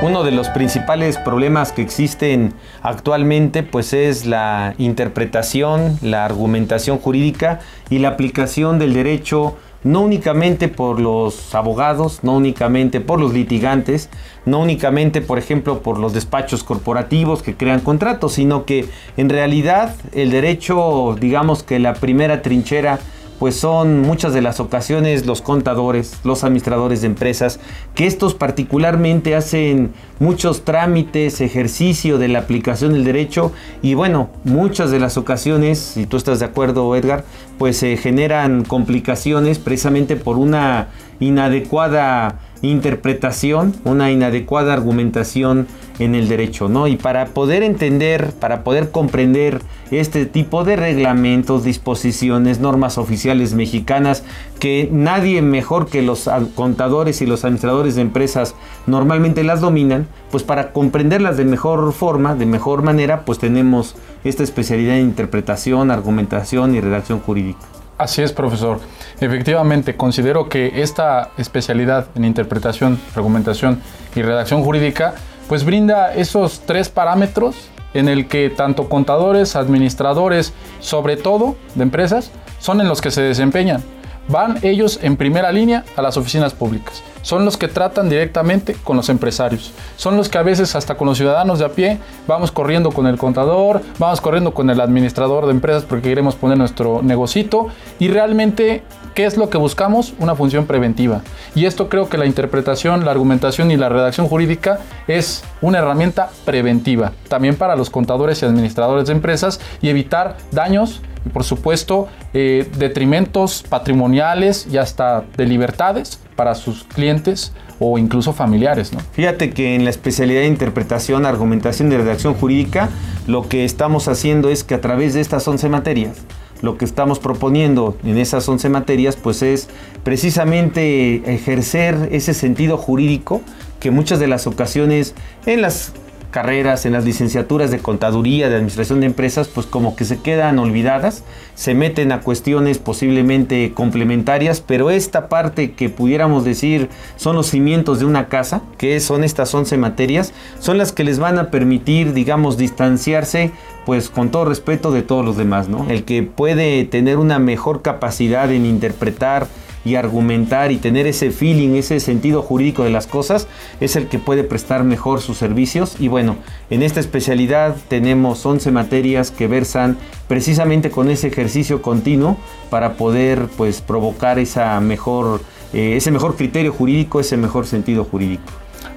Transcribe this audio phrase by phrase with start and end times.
[0.00, 7.58] Uno de los principales problemas que existen actualmente pues es la interpretación, la argumentación jurídica
[7.90, 14.08] y la aplicación del derecho no únicamente por los abogados, no únicamente por los litigantes,
[14.44, 19.94] no únicamente, por ejemplo, por los despachos corporativos que crean contratos, sino que en realidad
[20.14, 22.98] el derecho, digamos que la primera trinchera
[23.38, 27.60] pues son muchas de las ocasiones los contadores, los administradores de empresas,
[27.94, 34.90] que estos particularmente hacen muchos trámites, ejercicio de la aplicación del derecho y bueno, muchas
[34.90, 37.24] de las ocasiones, si tú estás de acuerdo Edgar,
[37.58, 40.88] pues se generan complicaciones precisamente por una
[41.20, 45.66] inadecuada interpretación, una inadecuada argumentación
[45.98, 46.86] en el derecho, ¿no?
[46.86, 54.24] Y para poder entender, para poder comprender este tipo de reglamentos, disposiciones, normas oficiales mexicanas,
[54.60, 58.54] que nadie mejor que los contadores y los administradores de empresas
[58.86, 64.42] normalmente las dominan, pues para comprenderlas de mejor forma, de mejor manera, pues tenemos esta
[64.42, 67.77] especialidad en interpretación, argumentación y redacción jurídica.
[67.98, 68.80] Así es, profesor.
[69.20, 73.82] Efectivamente, considero que esta especialidad en interpretación, argumentación
[74.14, 75.14] y redacción jurídica,
[75.48, 82.30] pues brinda esos tres parámetros en el que tanto contadores, administradores, sobre todo de empresas,
[82.60, 83.82] son en los que se desempeñan.
[84.28, 87.02] Van ellos en primera línea a las oficinas públicas.
[87.22, 89.72] Son los que tratan directamente con los empresarios.
[89.96, 93.06] Son los que a veces hasta con los ciudadanos de a pie vamos corriendo con
[93.06, 98.08] el contador, vamos corriendo con el administrador de empresas porque queremos poner nuestro negocito y
[98.08, 98.82] realmente
[99.18, 100.14] ¿Qué es lo que buscamos?
[100.20, 101.22] Una función preventiva.
[101.56, 104.78] Y esto creo que la interpretación, la argumentación y la redacción jurídica
[105.08, 111.02] es una herramienta preventiva, también para los contadores y administradores de empresas y evitar daños
[111.26, 118.32] y por supuesto eh, detrimentos patrimoniales y hasta de libertades para sus clientes o incluso
[118.32, 118.92] familiares.
[118.92, 119.00] ¿no?
[119.10, 122.90] Fíjate que en la especialidad de interpretación, argumentación y redacción jurídica,
[123.26, 126.18] lo que estamos haciendo es que a través de estas 11 materias,
[126.62, 129.68] lo que estamos proponiendo en esas 11 materias pues es
[130.04, 133.42] precisamente ejercer ese sentido jurídico
[133.80, 135.92] que muchas de las ocasiones en las
[136.30, 140.58] carreras, en las licenciaturas de contaduría, de administración de empresas, pues como que se quedan
[140.58, 141.24] olvidadas,
[141.54, 147.98] se meten a cuestiones posiblemente complementarias, pero esta parte que pudiéramos decir son los cimientos
[147.98, 152.12] de una casa, que son estas 11 materias, son las que les van a permitir,
[152.12, 153.52] digamos, distanciarse
[153.86, 155.88] pues con todo respeto de todos los demás, ¿no?
[155.88, 159.46] El que puede tener una mejor capacidad en interpretar
[159.88, 163.48] y argumentar y tener ese feeling, ese sentido jurídico de las cosas,
[163.80, 165.96] es el que puede prestar mejor sus servicios.
[165.98, 166.36] Y bueno,
[166.68, 169.96] en esta especialidad tenemos 11 materias que versan
[170.26, 172.36] precisamente con ese ejercicio continuo
[172.68, 175.40] para poder pues provocar esa mejor,
[175.72, 178.44] eh, ese mejor criterio jurídico, ese mejor sentido jurídico.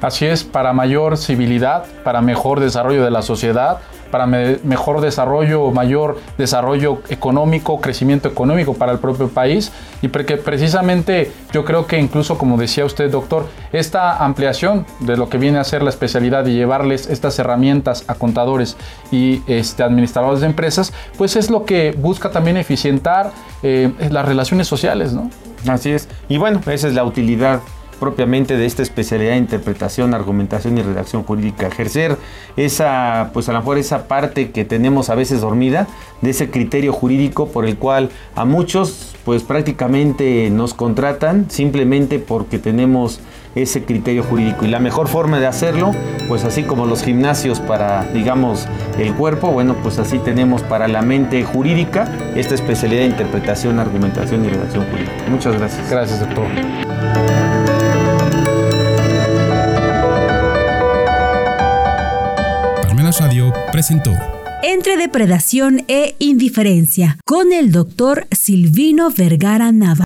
[0.00, 3.78] Así es, para mayor civilidad, para mejor desarrollo de la sociedad,
[4.10, 9.72] para mejor desarrollo, mayor desarrollo económico, crecimiento económico para el propio país
[10.02, 15.28] y porque precisamente yo creo que incluso como decía usted doctor, esta ampliación de lo
[15.28, 18.76] que viene a ser la especialidad y llevarles estas herramientas a contadores
[19.10, 23.30] y este, administradores de empresas, pues es lo que busca también eficientar
[23.62, 25.30] eh, las relaciones sociales, ¿no?
[25.68, 26.08] Así es.
[26.28, 27.60] Y bueno, esa es la utilidad
[28.00, 31.68] propiamente de esta especialidad de interpretación, argumentación y redacción jurídica.
[31.68, 32.16] Ejercer
[32.56, 35.86] esa, pues a lo mejor esa parte que tenemos a veces dormida,
[36.22, 42.58] de ese criterio jurídico por el cual a muchos pues prácticamente nos contratan simplemente porque
[42.58, 43.20] tenemos
[43.54, 44.64] ese criterio jurídico.
[44.64, 45.92] Y la mejor forma de hacerlo,
[46.28, 48.66] pues así como los gimnasios para, digamos,
[48.98, 54.44] el cuerpo, bueno, pues así tenemos para la mente jurídica esta especialidad de interpretación, argumentación
[54.44, 55.12] y redacción jurídica.
[55.30, 55.90] Muchas gracias.
[55.90, 56.46] Gracias, doctor.
[63.18, 64.16] Radio presentó
[64.62, 69.98] Entre depredación e indiferencia con el doctor Silvino Vergara Nava.